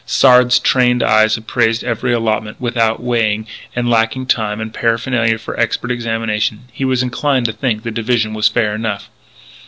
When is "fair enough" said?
8.41-9.11